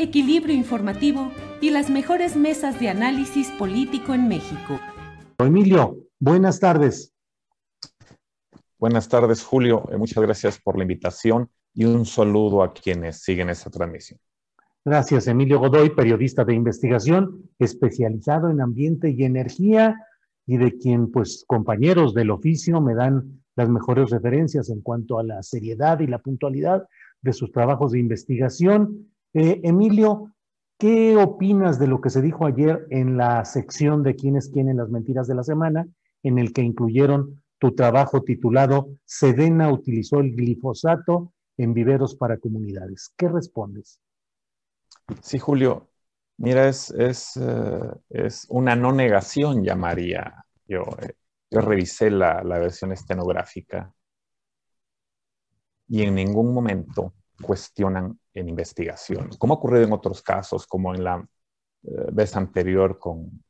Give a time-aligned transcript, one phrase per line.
[0.00, 4.80] equilibrio informativo y las mejores mesas de análisis político en México.
[5.38, 7.12] Emilio, buenas tardes.
[8.78, 9.86] Buenas tardes, Julio.
[9.92, 14.18] Eh, muchas gracias por la invitación y un saludo a quienes siguen esta transmisión.
[14.82, 19.94] Gracias, Emilio Godoy, periodista de investigación, especializado en ambiente y energía
[20.46, 25.22] y de quien, pues, compañeros del oficio me dan las mejores referencias en cuanto a
[25.22, 26.88] la seriedad y la puntualidad
[27.20, 29.10] de sus trabajos de investigación.
[29.34, 30.32] Eh, Emilio,
[30.78, 34.90] ¿qué opinas de lo que se dijo ayer en la sección de quiénes quieren las
[34.90, 35.86] mentiras de la semana,
[36.22, 43.12] en el que incluyeron tu trabajo titulado Sedena utilizó el glifosato en viveros para comunidades?
[43.16, 44.00] ¿Qué respondes?
[45.22, 45.88] Sí, Julio.
[46.38, 50.84] Mira, es, es, eh, es una no negación, llamaría yo.
[51.50, 53.92] Yo revisé la, versión estenográfica
[55.88, 57.12] y en ningún momento
[57.42, 61.26] cuestionan en investigación, como ha ocurrido en otros casos, como en la
[61.82, 63.42] eh, vez anterior con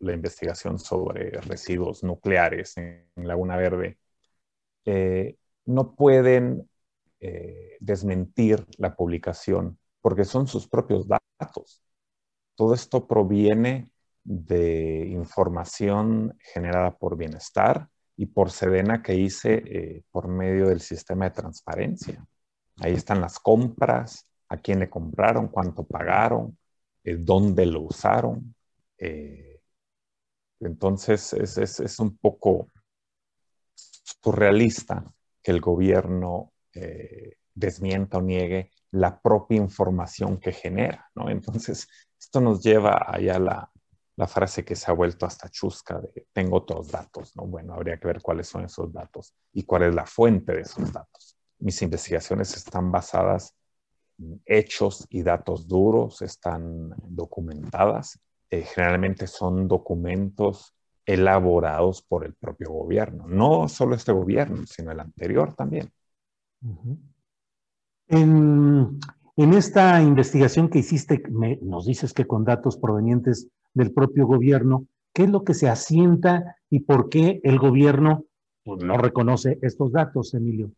[0.00, 3.98] la investigación sobre residuos nucleares en, Laguna Verde,
[4.84, 6.68] eh, no pueden
[7.20, 11.80] eh, desmentir la publicación porque son sus propios datos.
[12.54, 13.90] Todo esto proviene
[14.22, 21.26] de información generada por Bienestar y por Sedena que hice eh, por medio del sistema
[21.26, 22.24] de transparencia.
[22.80, 26.58] Ahí están las compras, a quién le compraron, cuánto pagaron,
[27.02, 28.54] eh, dónde lo usaron.
[28.98, 29.60] Eh,
[30.60, 32.70] entonces es, un poco
[33.74, 35.04] surrealista
[35.42, 36.52] que el gobierno
[37.54, 41.10] desmienta o niegue la propia información que genera.
[41.28, 43.70] Entonces, esto nos lleva allá la,
[44.16, 47.46] la frase que se ha vuelto hasta chusca de tengo otros datos, ¿no?
[47.46, 50.92] Bueno, habría que ver cuáles son esos datos y cuál es la fuente de esos
[50.92, 51.36] datos.
[51.58, 53.54] Mis investigaciones están basadas
[54.18, 58.18] en hechos y datos duros, están documentadas.
[58.50, 60.74] Eh, generalmente son documentos
[61.06, 65.90] elaborados por el propio gobierno, no solo este gobierno, sino el anterior también.
[68.08, 68.98] en,
[69.36, 71.22] esta investigación que hiciste,
[71.62, 76.56] nos dices que con datos provenientes del propio gobierno, qué es lo que se asienta
[76.70, 78.24] y por qué el gobierno
[78.64, 80.70] pues, no reconoce estos datos, Emilio.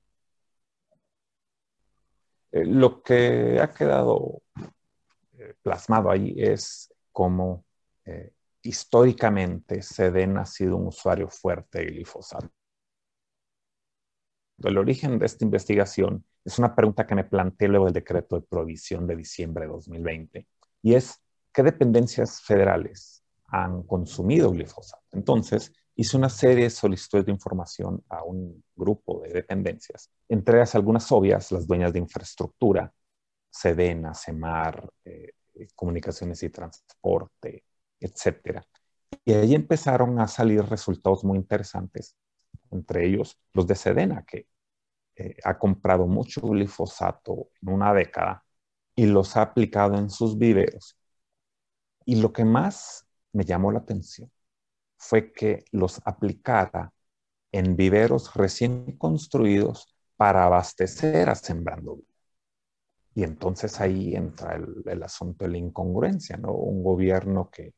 [2.57, 4.43] Eh, lo que ha quedado
[5.39, 7.67] eh, plasmado ahí es cómo
[8.05, 12.49] eh, históricamente Seden ha sido un usuario fuerte de glifosato.
[14.63, 18.47] El origen de esta investigación es una pregunta que me planteé luego del decreto de
[18.47, 20.49] prohibición de diciembre de 2020
[20.81, 21.21] y es
[21.53, 25.03] qué dependencias federales han consumido glifosato.
[25.13, 30.75] Entonces, hice una serie de solicitudes de información a un grupo de dependencias, entre ellas
[30.75, 32.93] algunas obvias, las dueñas de infraestructura,
[33.51, 35.33] Sedena, Semar, eh,
[35.75, 37.65] Comunicaciones y Transporte,
[37.99, 38.63] etc.
[39.25, 42.15] Y ahí empezaron a salir resultados muy interesantes,
[42.71, 44.47] entre ellos los de Sedena, que
[45.17, 48.45] eh, ha comprado mucho glifosato en una década
[48.95, 50.99] y los ha aplicado en sus viveros
[52.05, 54.31] y lo que más me llamó la atención
[54.97, 56.93] fue que los aplicara
[57.53, 62.07] en viveros recién construidos para abastecer a Sembrando Vida.
[63.15, 66.53] Y entonces ahí entra el, asunto de la incongruencia, ¿no?
[66.53, 67.75] Un gobierno que,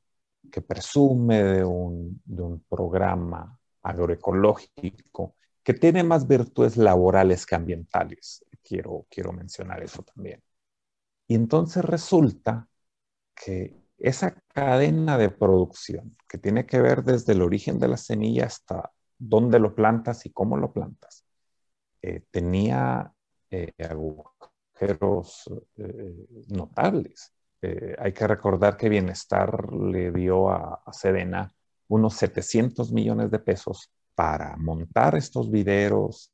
[0.67, 8.45] presume de un, de un programa agroecológico que tiene más virtudes laborales que ambientales.
[8.63, 10.43] Quiero, quiero mencionar eso también.
[11.29, 12.67] Y entonces resulta
[13.35, 18.47] que esa cadena de producción que tiene que ver desde el origen de la semilla
[18.47, 21.25] hasta dónde lo plantas y cómo lo plantas,
[22.03, 23.13] eh, tenía
[23.51, 27.33] eh, agujeros eh, notables.
[27.61, 31.51] hay que recordar que Bienestar le dio a, a Sedena
[31.89, 36.33] unos 700 millones de pesos para montar estos videos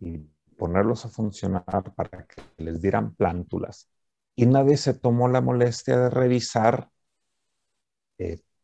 [0.00, 0.18] y
[0.58, 3.88] ponerlos a funcionar para que les dieran plántulas.
[4.38, 6.88] Y nadie se tomó la molestia de revisar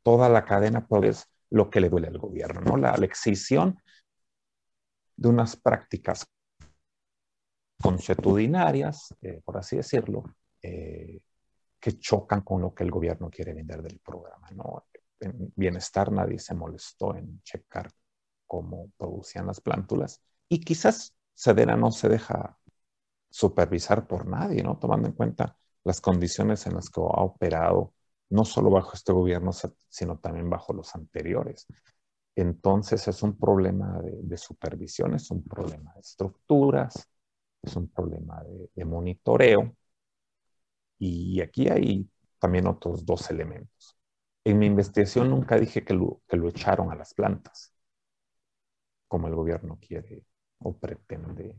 [0.04, 2.76] toda la cadena, pues lo que le duele al gobierno, ¿no?
[2.76, 3.76] La, la excisión
[5.16, 6.26] de unas prácticas
[7.82, 10.22] consuetudinarias, eh, por así decirlo,
[10.62, 11.20] eh,
[11.80, 14.48] que chocan con lo que el gobierno quiere vender del programa.
[14.52, 14.86] ¿no?
[15.18, 17.90] En bienestar nadie se molestó en checar
[18.46, 22.58] cómo producían las plántulas y quizás Sedena no se deja
[23.28, 24.78] supervisar por nadie, ¿no?
[24.78, 27.94] tomando en cuenta las condiciones en las que ha operado,
[28.30, 29.50] no solo bajo este gobierno,
[29.88, 31.66] sino también bajo los anteriores.
[32.36, 37.08] Entonces es un problema de, supervisión, es un problema de estructuras,
[37.62, 38.42] es un problema
[38.74, 39.76] de, monitoreo.
[40.98, 42.08] Y aquí hay
[42.38, 43.96] también otros dos elementos.
[44.44, 47.72] En mi investigación nunca dije que lo, echaron a las plantas,
[49.08, 50.24] como el gobierno quiere
[50.58, 51.56] o pretende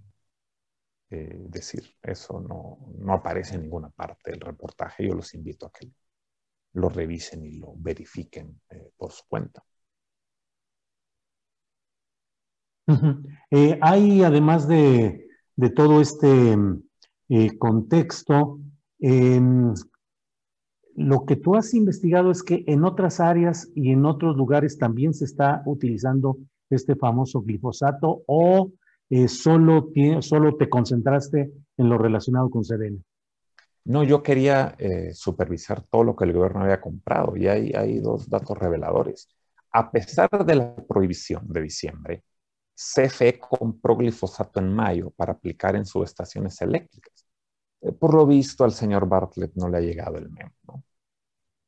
[1.11, 1.83] eh, decir.
[2.01, 5.07] Eso no, aparece en ninguna parte del reportaje.
[5.07, 5.89] Yo los invito a que
[6.73, 9.63] lo revisen y lo verifiquen eh, por su cuenta.
[13.49, 15.27] Eh, hay, además de,
[15.75, 16.55] todo este
[17.57, 18.59] contexto,
[18.99, 19.73] em,
[20.95, 25.13] lo que tú has investigado es que en otras áreas y en otros lugares también
[25.13, 26.37] se está utilizando
[26.69, 28.71] este famoso glifosato o
[29.09, 29.89] eh, solo,
[30.21, 32.99] solo te concentraste en lo relacionado con Sedena.
[33.85, 34.75] No, yo quería
[35.13, 39.29] supervisar todo lo que el gobierno había comprado y hay dos datos reveladores.
[39.71, 42.23] A pesar de la prohibición de diciembre,
[42.75, 47.25] CFE compró glifosato en mayo para aplicar en subestaciones eléctricas.
[47.81, 50.83] Eh, por lo visto, al señor Bartlett no le ha llegado el memo.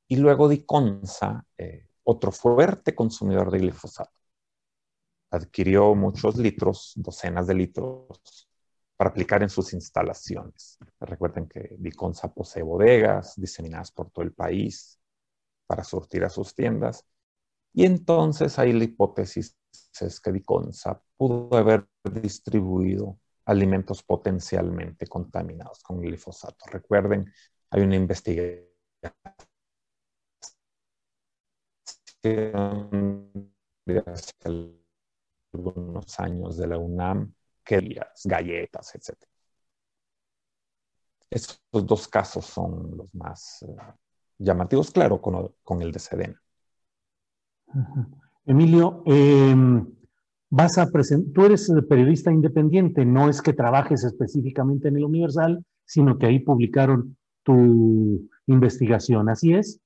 [0.07, 4.11] Y luego Diconsa, eh, otro fuerte consumidor de glifosato,
[5.31, 8.49] adquirió muchos litros, docenas de litros,
[8.95, 10.77] para aplicar en sus instalaciones.
[10.99, 14.99] Recuerden que Diconsa posee bodegas diseminadas por todo el país
[15.67, 17.05] para surtir a sus tiendas.
[17.73, 19.55] Y entonces hay la hipótesis
[20.01, 26.65] es que Diconsa pudo haber distribuido alimentos potencialmente contaminados con glifosato.
[26.71, 27.31] Recuerden,
[27.69, 28.67] hay una investigación
[35.57, 37.33] algunos años de la UNAM
[37.63, 39.17] que galletas, etc.
[41.29, 43.75] Estos dos casos son los más eh,
[44.37, 46.41] llamativos, claro, con, el de Sedena.
[48.45, 49.85] Emilio, em,
[50.49, 56.17] vas a tú eres periodista independiente, no es que trabajes específicamente en el Universal, sino
[56.17, 59.81] que ahí publicaron tu investigación, ¿así es?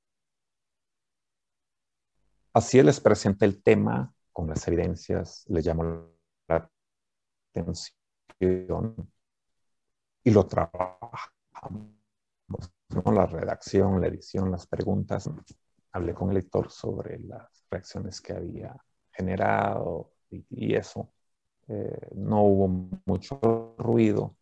[2.53, 6.09] Así es, les presenté el tema con las evidencias, le llamó
[6.47, 6.69] la
[7.53, 9.11] atención
[10.23, 11.91] y lo trabajamos,
[13.05, 15.29] la redacción, la edición, las preguntas.
[15.93, 18.75] Hablé con el lector sobre las reacciones que había
[19.11, 21.13] generado y, eso.
[21.67, 22.67] Eh, no hubo
[23.05, 24.35] mucho ruido.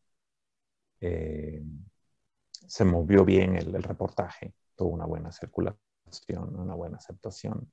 [1.01, 1.63] Eh,
[2.51, 7.71] se movió bien el, reportaje, tuvo una buena circulación, una buena aceptación.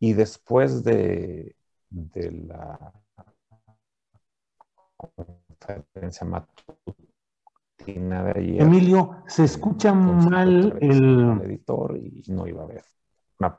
[0.00, 1.54] Y después de,
[1.90, 2.92] de la
[4.96, 6.64] conferencia matutina
[8.24, 8.62] de ayer.
[8.62, 11.40] Emilio, se escucha mal el...
[11.42, 12.84] editor y no iba a haber
[13.38, 13.58] una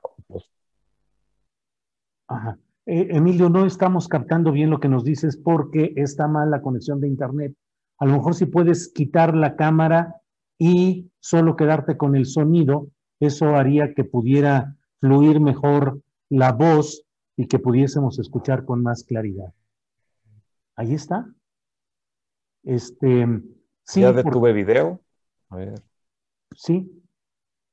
[2.86, 7.00] eh, Emilio, no estamos captando bien lo que nos dices porque está mal la conexión
[7.02, 7.56] de internet.
[8.00, 10.16] A lo mejor si puedes quitar la cámara
[10.58, 12.88] y solo quedarte con el sonido,
[13.20, 17.04] eso haría que pudiera fluir mejor la voz
[17.36, 19.54] y que pudiésemos escuchar con más claridad.
[20.76, 21.28] Ahí está.
[22.64, 23.28] Este,
[23.84, 25.02] sí, ya detuve video.
[25.50, 25.82] A ver.
[26.56, 27.04] Sí.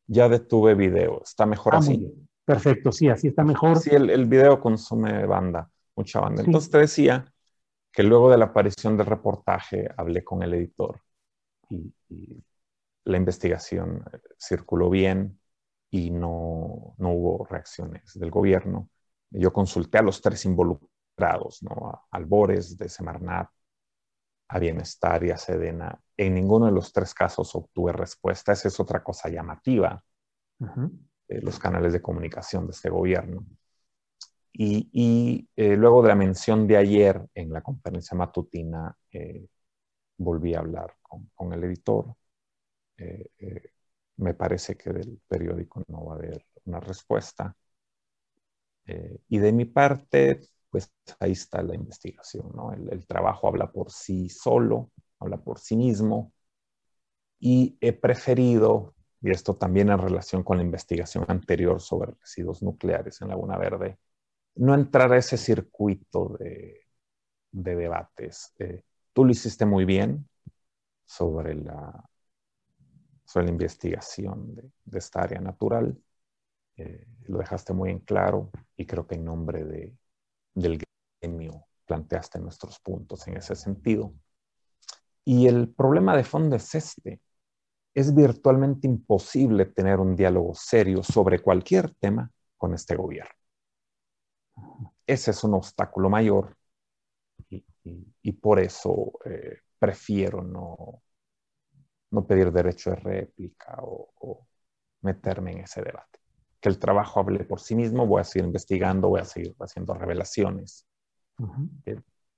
[0.08, 1.22] Ya detuve video.
[1.22, 2.12] Está mejor ah, así.
[2.44, 3.78] Perfecto, sí, así está mejor.
[3.78, 6.42] Sí, el, video consume banda, mucha banda.
[6.42, 7.32] Entonces te decía
[7.92, 11.00] que luego de la aparición del reportaje hablé con el editor
[11.70, 11.92] y,
[13.04, 15.38] la investigación eh, circuló bien
[15.90, 18.90] y no, no, hubo reacciones del gobierno.
[19.30, 20.99] Yo consulté a los tres involucrados
[21.62, 22.07] ¿no?
[22.11, 23.49] Albores de Semarnat,
[24.49, 26.00] a Bienestar y a Sedena.
[26.16, 28.52] En ninguno de los tres casos obtuve respuesta.
[28.52, 30.02] Esa es otra cosa llamativa
[30.59, 33.45] de los canales de comunicación de este gobierno.
[34.52, 39.47] Y, eh, luego de la mención de ayer en la conferencia matutina, eh,
[40.16, 42.14] volví a hablar con, el editor.
[42.97, 43.30] Eh,
[44.18, 47.56] me parece que del periódico no va a haber una respuesta.
[49.28, 52.72] y de mi parte, pues ahí está la investigación, ¿no?
[52.72, 56.32] El, trabajo habla por sí solo, habla por sí mismo.
[57.40, 63.20] Y he preferido, y esto también en relación con la investigación anterior sobre residuos nucleares
[63.20, 63.98] en Laguna Verde,
[64.56, 66.80] no entrar a ese circuito de,
[67.52, 68.54] debates.
[68.58, 68.82] Eh,
[69.12, 70.28] tú lo hiciste muy bien
[71.06, 72.08] sobre la,
[73.28, 75.97] sobre la investigación de, esta área natural.
[76.76, 79.94] Eh, lo dejaste muy en claro y creo que en nombre de,
[80.54, 80.82] del
[81.20, 84.14] gremio planteaste nuestros puntos en ese sentido.
[85.26, 87.20] Y el problema de fondo es este.
[87.92, 93.35] Es virtualmente imposible tener un diálogo serio sobre cualquier tema con este gobierno.
[95.06, 96.56] Ese es un obstáculo mayor
[97.50, 101.02] y, por eso eh, prefiero no,
[102.10, 104.46] no pedir derecho de réplica o,
[105.00, 106.18] meterme en ese debate.
[106.60, 109.94] Que el trabajo hable por sí mismo, voy a seguir investigando, voy a seguir haciendo
[109.94, 110.86] revelaciones.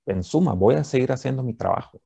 [0.05, 1.99] En suma, voy a seguir haciendo mi trabajo.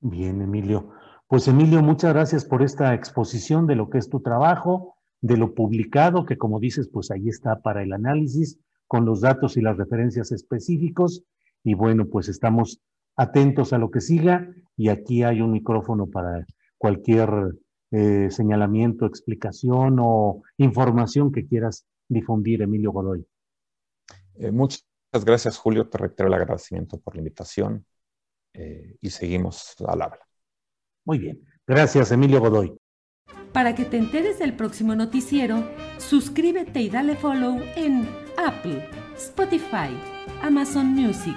[0.00, 0.90] Bien, Emilio.
[1.26, 5.54] Pues Emilio, muchas gracias por esta exposición de lo que es tu trabajo de lo
[5.54, 9.76] publicado, que como dices, pues ahí está para el análisis, con los datos y las
[9.76, 11.24] referencias específicos.
[11.64, 12.80] Y bueno, pues estamos
[13.18, 16.46] atentos a lo que siga y aquí hay un micrófono para
[16.78, 17.28] cualquier
[17.90, 23.26] eh, señalamiento, explicación o información que quieras difundir, Emilio Godoy.
[24.36, 24.84] Eh, muchas
[25.24, 25.88] gracias, Julio.
[25.88, 27.84] Te reitero el agradecimiento por la invitación
[28.54, 30.20] eh, y seguimos al habla.
[31.04, 31.42] Muy bien.
[31.66, 32.78] Gracias, Emilio Godoy.
[33.52, 39.90] Para que te enteres del próximo noticiero, suscríbete y dale follow en Apple, Spotify,
[40.42, 41.36] Amazon Music,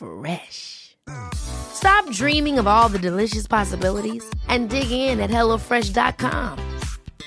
[0.00, 0.96] Fresh.
[1.34, 6.78] Stop dreaming of all the delicious possibilities and dig in at HelloFresh.com.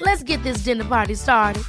[0.01, 1.63] Let's get this dinner party started.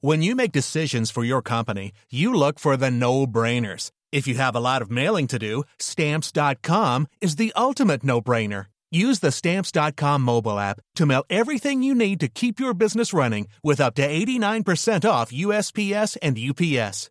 [0.00, 3.90] When you make decisions for your company, you look for the no brainers.
[4.12, 8.66] If you have a lot of mailing to do, Stamps.com is the ultimate no brainer.
[8.92, 13.48] Use the Stamps.com mobile app to mail everything you need to keep your business running
[13.64, 17.10] with up to 89% off USPS and UPS.